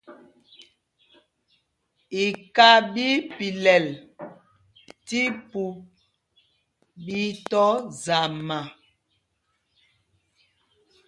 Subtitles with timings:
[2.25, 3.87] Iká ɓí í pilɛl
[5.07, 5.75] tí pûp
[7.05, 7.65] ɓi tɔ
[8.03, 8.59] zama.